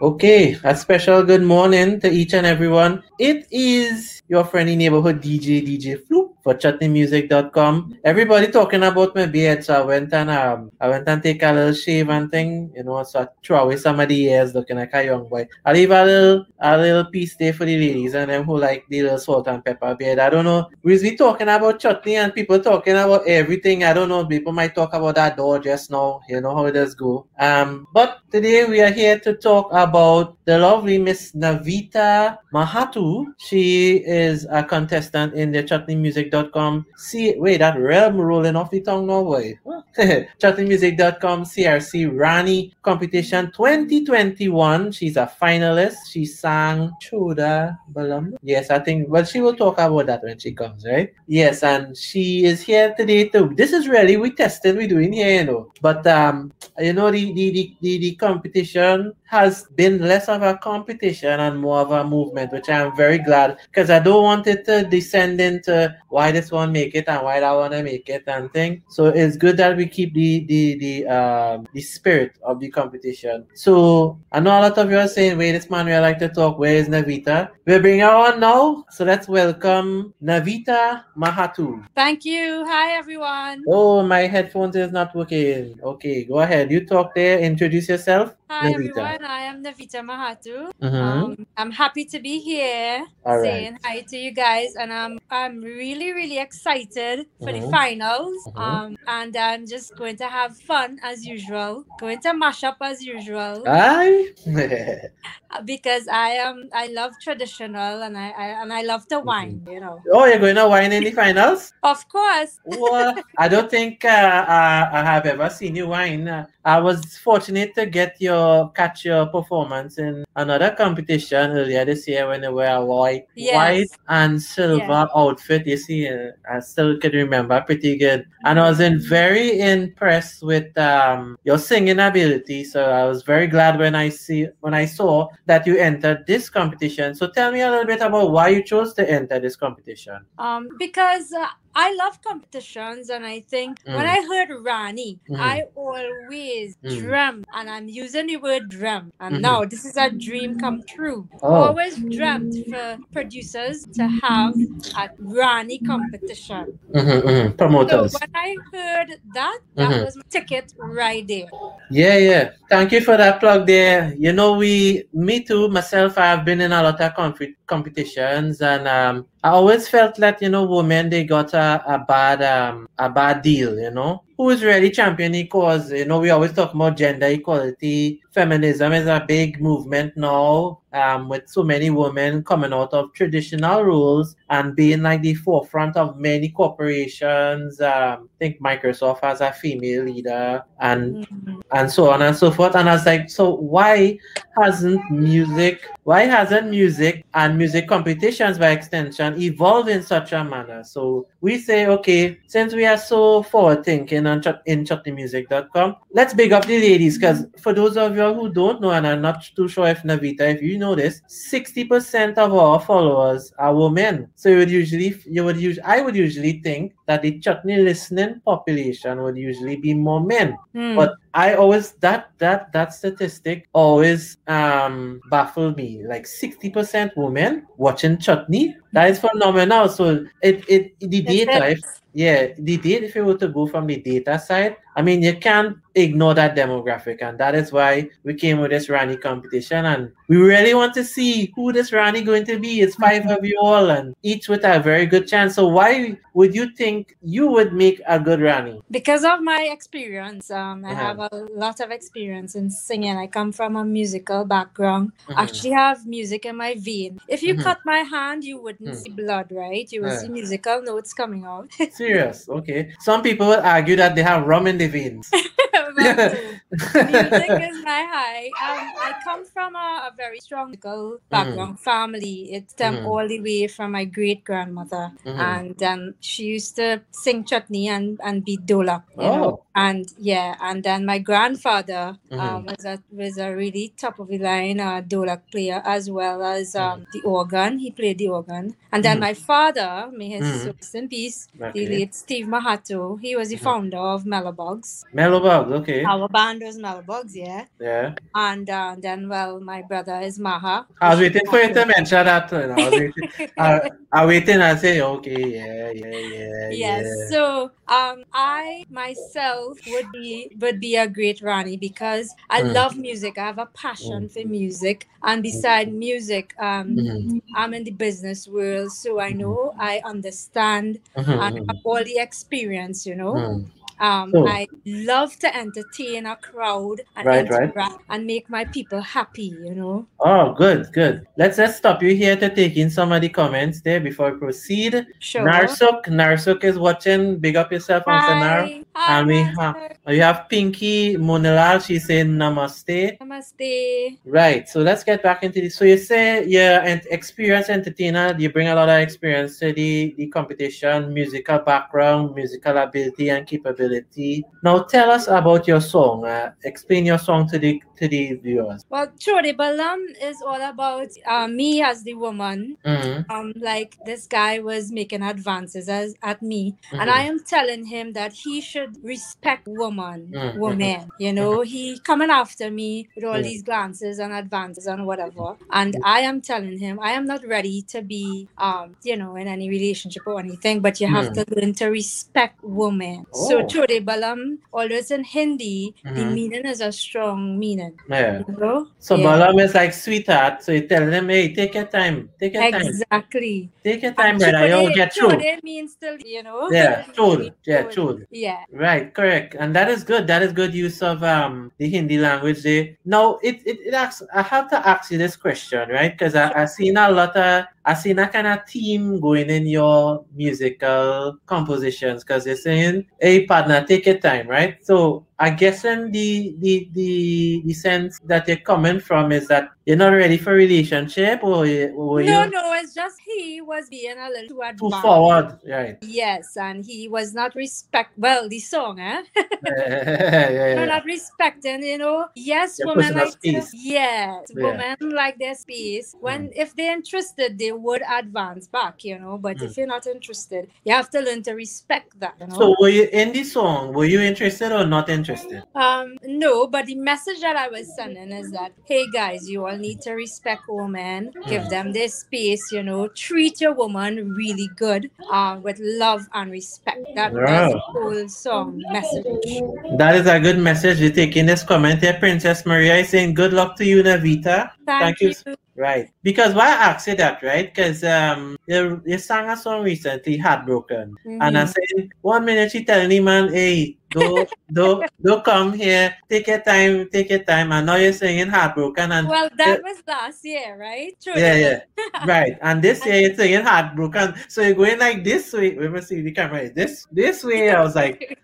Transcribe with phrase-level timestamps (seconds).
[0.00, 3.02] Okay, a special good morning to each and everyone.
[3.18, 7.98] It is your friendly neighborhood DJ, DJ Floops for chutneymusic.com.
[8.04, 11.52] Everybody talking about my beard, so I went and um, I went and take a
[11.52, 14.76] little shave and thing, you know, so I threw away some of the years looking
[14.76, 15.46] like a young boy.
[15.66, 18.86] I leave a little a little piece there for the ladies and them who like
[18.88, 20.18] the little salt and pepper beard.
[20.18, 20.70] I don't know.
[20.82, 23.84] We be talking about chutney and people talking about everything.
[23.84, 24.24] I don't know.
[24.24, 26.20] People might talk about that door just now.
[26.28, 27.26] You know how it does go.
[27.38, 33.26] Um, but today we are here to talk about the lovely Miss Navita Mahato.
[33.38, 36.86] She is a contestant in the chutneymusic.com.
[36.96, 39.58] See, wait, that realm rolling off the tongue now, boy.
[39.98, 44.92] chutneymusic.com CRC Rani competition 2021.
[44.92, 45.96] She's a finalist.
[46.08, 48.36] She sang Choda Balam.
[48.42, 51.12] Yes, I think, well, she will talk about that when she comes, right?
[51.26, 53.52] Yes, and she is here today too.
[53.56, 55.72] This is really, we testing, we doing here, you know.
[55.80, 61.38] But, um, you know, the, the, the, the competition has been less of a competition
[61.38, 64.82] and more of a movement, which I'm very glad because I don't want it to
[64.82, 68.82] descend into why this one make it and why that one make it and thing.
[68.88, 73.46] So it's good that we keep the the the um the spirit of the competition.
[73.54, 76.28] So I know a lot of you are saying, wait, this man we like to
[76.28, 76.58] talk.
[76.58, 77.50] Where is Navita?
[77.66, 78.84] we bring her on now.
[78.90, 81.86] So let's welcome Navita Mahato.
[81.94, 82.64] Thank you.
[82.66, 83.62] Hi everyone.
[83.68, 85.78] Oh, my headphones is not working.
[85.84, 86.72] Okay, go ahead.
[86.72, 87.38] You talk there.
[87.38, 88.34] Introduce yourself.
[88.50, 88.74] Hi Navita.
[88.74, 90.70] everyone, I am Navita Mahato.
[90.82, 91.00] Mhm.
[91.02, 93.44] Um, I'm happy to be here All right.
[93.44, 97.70] saying hi to you guys, and I'm I'm really really excited for the Mhm.
[97.70, 98.36] finals.
[98.54, 98.60] Mhm.
[98.62, 103.02] Um, and I'm just going to have fun as usual, going to mash up as
[103.04, 104.28] usual Aye.
[105.50, 109.26] uh, because I am I love traditional and I, I and I love to Mm-hmm.
[109.26, 109.62] wine.
[109.66, 111.72] You know, oh, you're going to wine in the finals?
[111.82, 112.58] of course.
[112.64, 116.28] well, I don't think uh, I, I have ever seen you wine.
[116.28, 122.06] Uh, I was fortunate to get your catch your performance in another competition earlier this
[122.08, 123.54] year when you wear a white, Yes.
[123.54, 125.66] white and silver outfit.
[125.66, 130.42] You see, uh, I still can remember pretty good, and I was in very impressed
[130.42, 132.64] with um, your singing ability.
[132.64, 136.48] So I was very glad when I see when I saw that you entered this
[136.50, 137.14] competition.
[137.14, 140.18] So tell me a little bit about why you chose to enter this competition.
[140.38, 144.16] Um, because uh, I love competitions, and I think when Mm.
[144.16, 145.40] I heard Rani, Mhm.
[145.40, 146.98] I always Mm.
[146.98, 149.40] dreamt, and I'm using the word dream, and Mhm.
[149.40, 151.28] now this is a dream come true.
[151.42, 151.54] Oh.
[151.54, 154.54] Always dreamt for producers to have
[154.96, 156.78] a Rani competition.
[156.94, 157.44] Mhm, mhm.
[157.46, 158.12] So Promoters.
[158.12, 160.04] when I heard that, that Mhm.
[160.04, 161.48] was my ticket right there.
[161.90, 162.50] Yeah, yeah.
[162.68, 164.14] Thank you for that plug there.
[164.16, 168.86] You know, we, me too, myself, I've been in a lot of comp- competitions and
[168.86, 173.10] um, I always felt that, you know, women, they got a, a bad, um, a
[173.10, 174.22] bad deal, you know.
[174.40, 175.92] Who is really championing cause?
[175.92, 178.22] You know, we always talk about gender equality.
[178.32, 183.82] Feminism is a big movement now, um, with so many women coming out of traditional
[183.84, 187.80] roles and being like the forefront of many corporations.
[187.80, 191.60] Um, I think Microsoft has a female leader and Mhm.
[191.72, 192.74] and so on and so forth.
[192.74, 194.18] And I was like, so why
[194.60, 200.82] hasn't music, why hasn't music and music competitions by extension evolved in such a manner?
[200.84, 206.34] So we say, okay, since we are so forward thinking on Chut- in chutneymusic.com, let's
[206.34, 209.44] big up the ladies because for those of you who don't know, and I'm not
[209.54, 214.28] too sure if Navita, if you this, 60% of our followers are women.
[214.34, 218.40] So you would usually, you would usually, I would usually think that the chutney listening
[218.44, 220.96] population would usually be more men Hmm.
[220.96, 226.02] but I always that that that statistic always um baffled me.
[226.06, 228.76] Like sixty percent women watching chutney.
[228.92, 229.88] That is phenomenal.
[229.88, 231.80] So it it the data if
[232.12, 235.36] yeah the data if you were to go from the data side, I mean you
[235.36, 240.10] can't ignore that demographic and that is why we came with this Rani competition and
[240.28, 242.80] we really want to see who this Rani going to be.
[242.80, 245.54] It's five of you all and each with a very good chance.
[245.54, 248.80] So why would you think you would make a good Rani?
[248.90, 251.06] because of my experience um, i Uh-huh.
[251.06, 251.28] have a
[251.64, 255.34] lot of experience in singing i come from a musical background Mhm.
[255.36, 257.62] actually have music in my vein if you Mhm.
[257.62, 258.96] cut my hand you wouldn't Mhm.
[259.02, 262.90] see blood right you will see musical notes coming out Serious, okay.
[263.00, 265.30] Some people will argue that they have rum in the veins.
[266.70, 268.46] Music is my high.
[268.66, 272.52] Um, i come from a, a very strong musical background family.
[272.56, 273.06] It stemmed Mhm.
[273.10, 275.04] all the way from my great grandmother.
[275.26, 275.38] Mhm.
[275.54, 279.22] and um, she used to sing chutney and, and beat dola Oh.
[279.36, 279.62] know.
[279.74, 284.38] And yeah and then my grandfather um, was a was a really top of the
[284.38, 287.00] line uh, dola player as well as Mm-hmm.
[287.00, 287.78] um, the organ.
[287.78, 288.64] He played the organ.
[288.92, 291.38] And then my father may his soul rest in peace
[291.74, 295.04] the late steve mahato he was the founder of Melobugs.
[295.12, 296.06] Mellow Melobugs, okay.
[296.10, 297.66] Our band was Melobugs, yeah.
[297.80, 298.14] Yeah.
[298.34, 300.86] And uh, then, well, my brother is Maha.
[301.00, 302.50] I was waiting for you to mention that.
[302.52, 303.24] You know, I was waiting.
[303.58, 303.80] I,
[304.12, 306.68] I waiting and say, okay, yeah, yeah, yeah.
[306.68, 307.14] Yes.
[307.24, 307.28] yeah.
[307.28, 312.74] So um I myself would be would be a great Rani because I Mm.
[312.74, 313.38] love music.
[313.38, 315.06] I have a passion for music.
[315.22, 321.00] And beside music, um Mhm, I'm in the business world, so I know I understand
[321.16, 323.46] mhm, and have all the experience, you know.
[323.46, 323.64] mhm.
[324.00, 327.92] Um, So- I love to entertain a crowd and Right, right.
[328.08, 330.06] and make my people happy, you know.
[330.20, 331.26] Oh, good, good.
[331.36, 334.38] Let's just stop you here to take in some of the comments there before we
[334.38, 335.06] proceed.
[335.18, 335.42] Sure.
[335.42, 337.38] Narsuk, Narsuk is watching.
[337.38, 338.84] Big up yourself on Sanar.
[338.94, 339.18] Hi.
[339.18, 339.96] And we Master.
[340.06, 341.84] have you have Pinky Monilal.
[341.84, 343.18] She's saying namaste.
[343.18, 344.18] Namaste.
[344.24, 344.68] Right.
[344.68, 345.76] So let's get back into this.
[345.76, 348.34] So you say you're an experienced entertainer.
[348.36, 353.46] You bring a lot of experience to the, the competition, musical background, musical ability, and
[353.46, 354.44] capability.
[354.64, 356.24] Now tell us about your song.
[356.24, 358.84] Uh, explain your song to the to the viewers.
[358.90, 362.76] Well, Chode Balam is all about uh, me as the woman.
[362.84, 367.14] Mhm, Um, like this guy was making advances as, at me, and mhm.
[367.14, 371.10] I am telling him that he should respect woman, Mm, women.
[371.18, 373.42] You know, he coming after me with all Mm.
[373.42, 375.56] these glances and advances and whatever.
[375.70, 379.46] And I am telling him I am not ready to be, um, you know, in
[379.48, 380.80] any relationship or anything.
[380.80, 383.26] But you have to learn to respect women.
[383.32, 383.62] So Oh.
[383.62, 387.89] Chode Balam, although it's in Hindi, the meaning is a strong meaning.
[388.08, 388.42] Yeah.
[388.48, 388.88] You know?
[388.98, 389.26] So Yeah.
[389.26, 390.62] Balam is like sweetheart.
[390.62, 392.30] So you tell them, hey, take your time.
[392.40, 392.82] Take your time.
[392.82, 393.70] Exactly.
[393.84, 394.66] Take your time, And brother.
[394.68, 395.28] You'll get through.
[395.28, 396.70] chode means still, you know.
[396.70, 397.38] Yeah, chode.
[397.40, 397.94] Means Yeah, chode.
[397.94, 398.26] chode.
[398.30, 398.64] Yeah.
[398.72, 400.26] Right, correct, and that is good.
[400.26, 402.62] That is good use of um the Hindi language.
[402.62, 402.96] There.
[403.04, 404.22] Now, it it, it asks.
[404.34, 406.12] I have to ask you this question, right?
[406.12, 409.66] Because I I seen a lot of I seen a kind of theme going in
[409.66, 412.24] your musical compositions.
[412.24, 414.84] Because you're saying, "Hey, partner, take your time," right?
[414.84, 419.70] So I guess in the the the the sense that you're coming from is that
[419.86, 424.16] you're not ready for relationship, or, or No, you no, it's just he was being
[424.18, 425.98] a little too too forward, right?
[426.02, 428.12] Yes, and he was not respect.
[428.16, 429.22] Well, the song, eh?
[429.36, 430.84] yeah, yeah, yeah.
[430.84, 431.82] not respecting.
[431.82, 432.28] You know.
[432.34, 433.50] Yes, Your women like to.
[433.50, 434.40] Yes, Yeah.
[434.50, 434.62] Mm.
[434.62, 436.14] women like their space.
[436.20, 439.04] When if they're interested, they would advance back.
[439.04, 439.38] You know.
[439.38, 442.34] But if you're not interested, you have to learn to respect that.
[442.40, 442.58] You know.
[442.58, 443.92] So were you in the song?
[443.92, 445.62] Were you interested or not interested?
[445.74, 449.76] Um, no, but the message that I was sending is that, hey guys, you all
[449.76, 455.10] need to respect women, give them their space, you know, treat your woman really good,
[455.30, 457.04] uh, with love and respect.
[457.14, 459.60] That was the whole song message.
[459.98, 461.00] That is a good message.
[461.00, 462.16] You're taking this comment here.
[462.18, 464.70] Princess Maria is saying, Good luck to you, Navita.
[464.86, 465.34] Thank, Thank you.
[465.46, 465.54] you.
[465.76, 466.08] Right.
[466.22, 467.72] Because why I asked you that, right?
[467.72, 471.16] Because um, you, you sang a song recently, Heartbroken.
[471.24, 471.68] And I Mhm.
[471.68, 476.60] said, one minute she telling me, man, hey, do do do come here, take your
[476.60, 477.72] time, take your time.
[477.72, 479.12] I know you're singing Heartbroken.
[479.12, 481.14] And Well, that was last year, right?
[481.22, 481.34] True.
[481.36, 481.80] yeah, yeah.
[482.26, 482.56] right.
[482.62, 484.34] And this year you're singing Heartbroken.
[484.48, 485.78] So you're going like this way.
[485.78, 486.70] Let me see the camera.
[486.70, 487.70] This this way.
[487.70, 488.38] I was like,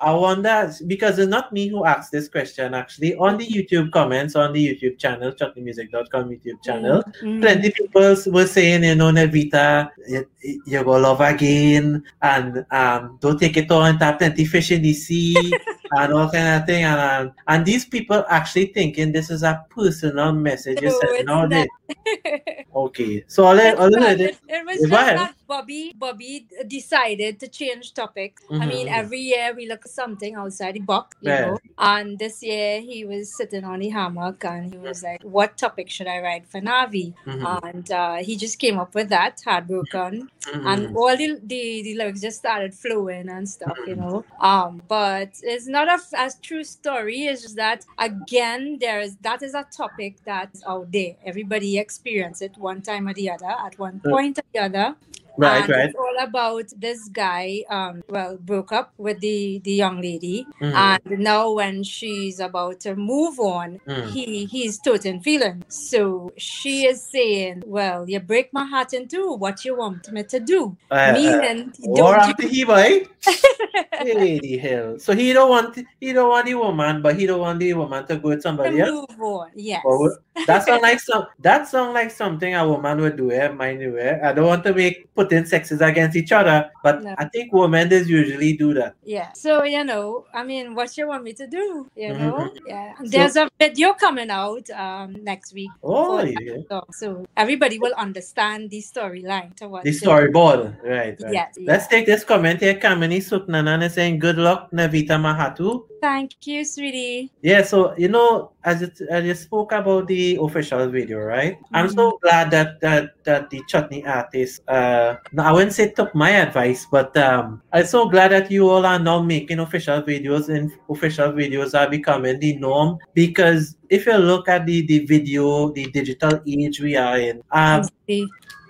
[0.00, 4.34] I wonder because it's not me who asked this question actually on the YouTube comments
[4.36, 7.02] on the YouTube channel, chutneymusic.com YouTube channel.
[7.22, 7.40] Mhm.
[7.40, 10.28] Plenty people were saying, you know, Navita, you,
[10.66, 14.92] you go love again and um don't take it on tap plenty fish in the
[15.06, 15.52] sea
[15.92, 16.84] and all kind of thing.
[16.84, 21.52] And um, and these people actually thinking this is a personal message No, it's not.
[22.74, 23.24] Okay.
[23.28, 24.02] So all I, It's all not.
[24.02, 28.42] I It, it was just Bobby Bobby decided to change topics.
[28.50, 31.40] I mean, every year we look at something outside the box, you Yeah.
[31.46, 31.58] know.
[31.78, 35.90] And this year he was sitting on the hammock and he was like, "What topic
[35.90, 37.60] should I write for Navi?" Mhm.
[37.62, 40.66] And uh, he just came up with that, heartbroken, Mhm.
[40.70, 44.24] and all the, the the lyrics just started flowing and stuff, you know.
[44.40, 47.24] Um, but it's not a, a true story.
[47.26, 51.14] It's just that again, there is that is a topic that's out there.
[51.24, 54.96] Everybody experience it one time or the other at one point or the other.
[55.36, 55.88] Right, and right.
[55.90, 57.64] It's all about this guy.
[57.70, 60.74] Um, well, broke up with the the young lady, Mhm.
[60.74, 64.10] and now when she's about to move on, Mm.
[64.10, 65.64] he he's toting feeling.
[65.68, 69.32] So she is saying, "Well, you break my heart in two.
[69.34, 70.76] What you want me to do?
[70.90, 73.06] Uh, uh, Meaning, War don't after he boy.
[74.04, 74.98] the hell.
[74.98, 78.06] So he don't want he don't want the woman, but he don't want the woman
[78.06, 78.90] to go with somebody else.
[78.90, 79.50] move on?
[79.54, 79.82] Yes.
[79.84, 83.48] Or that sound like some that sound like something a woman would do, eh?
[83.48, 84.18] Mind you, eh?
[84.22, 87.14] I don't want to make putting sexes against each other, but No.
[87.18, 88.94] I think women does usually do that.
[89.04, 89.32] Yeah.
[89.32, 91.86] So you know, I mean, what you want me to do?
[91.96, 92.18] You Mhm.
[92.18, 92.50] know?
[92.66, 92.94] Yeah.
[92.98, 95.70] So- There's a video coming out um next week.
[95.82, 96.62] Oh yeah.
[96.68, 96.86] song.
[96.92, 100.76] So everybody will understand the storyline to what The storyboard.
[100.82, 101.32] Right, right.
[101.32, 101.98] Yes, Let's yeah.
[101.98, 102.74] take this comment here.
[102.74, 105.86] Kamini Suknanan is saying good luck, Navita Mahato.
[106.04, 107.32] Thank you, sweetie.
[107.40, 111.56] Yeah, so you know, as it as you spoke about the official video, right?
[111.56, 111.76] Mm-hmm.
[111.76, 116.28] I'm so glad that that that the chutney artist uh I wouldn't say took my
[116.44, 120.68] advice, but um I'm so glad that you all are now making official videos and
[120.90, 125.88] official videos are becoming the norm because if you look at the the video, the
[125.88, 127.88] digital age we are in, um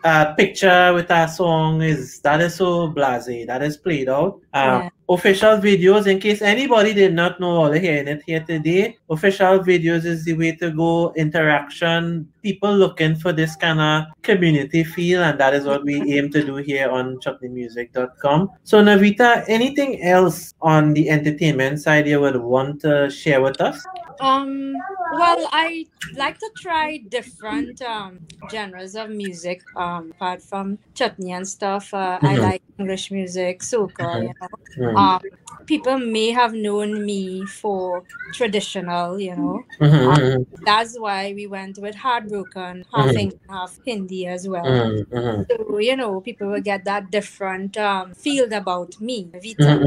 [0.04, 4.34] a picture with a song is that is so blasé, that is played out.
[4.52, 4.88] Um, yeah.
[5.08, 10.04] Official videos, in case anybody did not know all hearing it here today, official videos
[10.04, 11.12] is the way to go.
[11.14, 16.30] Interaction, people looking for this kind of community feel, and that is what we aim
[16.30, 18.50] to do here on chutneymusic.com.
[18.64, 23.84] So, Navita, anything else on the entertainment side you would want to share with us?
[24.20, 24.74] Um,
[25.12, 28.20] well, I like to try different um,
[28.50, 29.62] genres of music.
[29.76, 32.26] Um, apart from chutney and stuff, uh, mm-hmm.
[32.26, 33.92] I like English music, soca.
[33.96, 34.22] Mm-hmm.
[34.22, 34.96] You know, mm-hmm.
[34.96, 35.20] um,
[35.66, 39.18] people may have known me for traditional.
[39.20, 40.08] You know, mm-hmm.
[40.08, 40.64] um, mm-hmm.
[40.64, 43.18] that's why we went with Heartbroken, half mm-hmm.
[43.18, 45.04] English, half Hindi as well.
[45.50, 49.28] So you know, people will get that different um, feel about me.
[49.32, 49.80] Vita.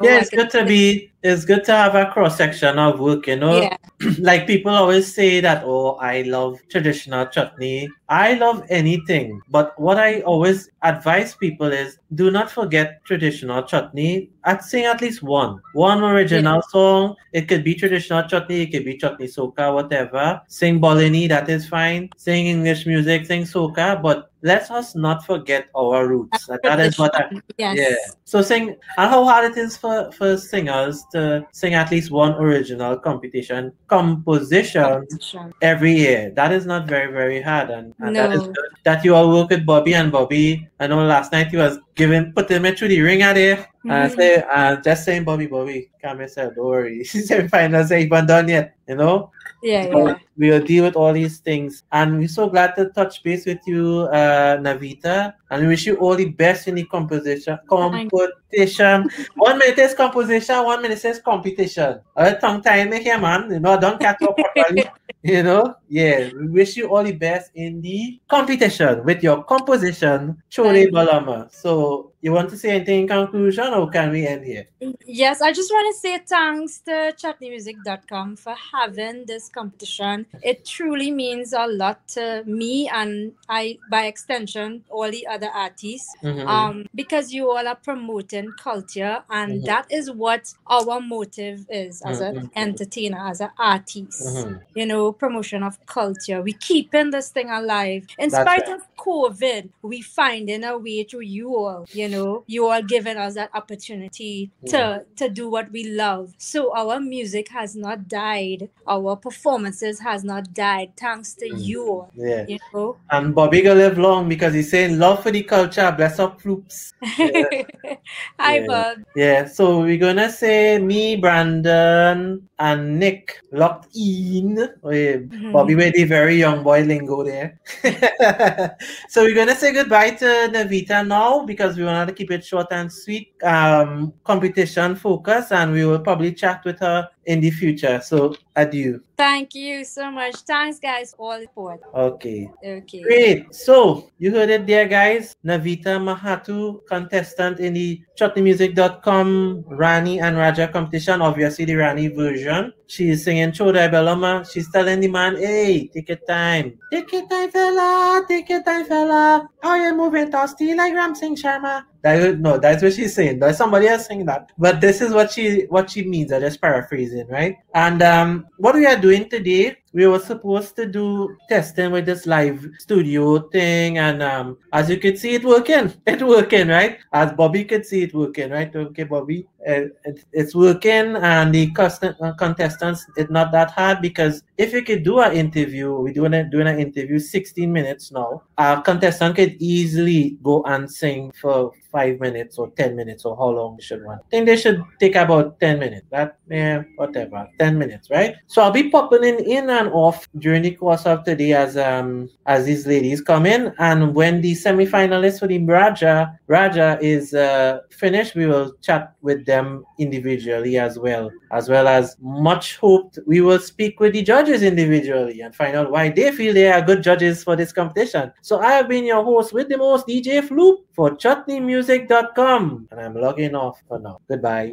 [0.00, 3.36] Yeah, it's good to be it's good to have a cross section of work, you
[3.36, 3.60] know.
[3.60, 3.76] Yeah.
[4.18, 7.88] like people always say that, oh, I love traditional chutney.
[8.08, 9.40] I love anything.
[9.48, 14.30] But what I always advise people is do not forget traditional chutney.
[14.44, 15.60] I'd sing at least one.
[15.74, 16.70] One original yeah.
[16.70, 17.14] song.
[17.32, 20.42] It could be traditional chutney, it could be chutney soca, whatever.
[20.48, 22.10] Sing Bolini, that is fine.
[22.16, 26.46] Sing English music, sing soca, but let us not forget our roots.
[26.62, 27.76] that is what I yes.
[27.78, 27.94] yeah.
[28.24, 32.34] So sing and how hard it is for, for singers to sing at least one
[32.34, 35.52] original competition composition, composition.
[35.62, 36.32] every year.
[36.34, 37.70] That is not very, very hard.
[37.70, 38.28] And, and no.
[38.28, 40.68] that is good that you all work with Bobby and Bobby.
[40.80, 43.56] I know last night he was giving put me through the ring out there.
[43.56, 43.90] Mm-hmm.
[43.90, 47.04] And I say uh, just saying Bobby Bobby, come yourself, don't worry.
[47.04, 49.30] She said finals ain't done yet, you know?
[49.62, 50.18] Yeah, so yeah.
[50.36, 51.84] We'll deal with all these things.
[51.92, 55.34] And we're so glad to touch base with you, uh, Navita.
[55.52, 57.58] And we wish you all the best in the composition.
[57.68, 59.10] Competition.
[59.36, 62.00] one minute is composition, one minute is competition.
[62.16, 63.50] A tongue time here, man.
[63.50, 64.88] You know, don't catch up properly.
[65.22, 65.74] you know?
[65.90, 66.30] Yeah.
[66.32, 71.52] We wish you all the best in the competition with your composition, Chole Balama.
[71.52, 74.66] So you want to say anything in conclusion or can we end here?
[75.06, 80.26] Yes, I just want to say thanks to chutneymusic.com for having this competition.
[80.42, 86.14] It truly means a lot to me and I by extension all the other artists.
[86.22, 86.46] Mm-hmm.
[86.46, 89.66] Um because you all are promoting culture and mm-hmm.
[89.66, 92.38] that is what our motive is as mm-hmm.
[92.38, 94.22] an entertainer, as an artist.
[94.22, 94.56] Mm-hmm.
[94.74, 96.42] You know, promotion of culture.
[96.42, 98.06] We keeping this thing alive.
[98.18, 102.68] In That's spite of COVID, we finding a way through you all, you know, you
[102.68, 104.98] all giving us that opportunity to yeah.
[105.16, 106.34] to do what we love.
[106.38, 108.68] So our music has not died.
[108.86, 111.64] Our performances has not died thanks to mm.
[111.64, 112.10] you all.
[112.14, 112.46] Yeah.
[112.48, 112.96] You know.
[113.10, 116.92] And Bobby gonna live long because he's saying love for the culture, bless up floops.
[117.18, 117.96] Yeah.
[118.38, 118.66] Hi yeah.
[118.66, 118.98] Bob.
[119.16, 124.58] Yeah, so we're gonna say me, Brandon, and Nick locked in.
[124.82, 125.16] Oh, yeah.
[125.16, 125.52] mm-hmm.
[125.52, 127.58] Bobby with the very young boy lingo there.
[129.08, 132.66] so we're gonna say goodbye to Navita now because we wanted to keep it short
[132.70, 138.00] and sweet, um, competition focus, and we will probably chat with her in the future.
[138.02, 139.02] So adieu.
[139.16, 140.36] Thank you so much.
[140.42, 141.80] Thanks, guys, all support.
[141.94, 142.50] Okay.
[142.64, 143.02] Okay.
[143.02, 143.54] Great.
[143.54, 145.36] So you heard it there, guys.
[145.44, 152.72] Navita Mahato, contestant in the chutneymusic.com Rani and Raja competition, obviously the Rani version.
[152.86, 154.50] She's singing Chodai Belama.
[154.50, 156.78] She's telling the man, hey, take your time.
[156.90, 158.24] Take your time, fella.
[158.28, 159.48] Take your time, fella.
[159.62, 161.84] Oh, How you moving, Tosti, like Ram Singh Sharma?
[162.02, 163.38] That, no, that's what she's saying.
[163.38, 164.50] There's somebody else saying that.
[164.58, 166.32] But this is what she what she means.
[166.32, 167.56] I just paraphrasing, right?
[167.74, 172.26] And um, what we are doing today we were supposed to do testing with this
[172.26, 175.92] live studio thing and um as you could see it working.
[176.06, 176.98] It working right?
[177.12, 178.74] As bobby could see it working right?
[178.74, 179.46] Okay bobby.
[179.66, 184.72] Uh, it, it's working and the custom, uh, contestants it's not that hard because if
[184.72, 188.82] you could do an interview we're doing a, doing an interview 16 minutes now a
[188.84, 193.76] contestant could easily go and sing for five minutes or 10 minutes or how long
[193.76, 194.18] they should run.
[194.18, 197.46] I think they should take about 10 minutes that yeah whatever.
[197.58, 198.34] 10 minutes right?
[198.46, 201.76] So i'll be popping in in and off during the course of the day as
[201.76, 203.72] um as these ladies come in.
[203.78, 209.44] And when the semi-finalists for the Raja Raja is uh, finished, we will chat with
[209.46, 211.30] them individually as well.
[211.50, 215.90] As well as much hoped we will speak with the judges individually and find out
[215.90, 218.32] why they feel they are good judges for this competition.
[218.42, 223.14] So I have been your host with the most DJ Floop for chutneymusic.com and I'm
[223.14, 224.20] logging off for now.
[224.28, 224.70] Goodbye.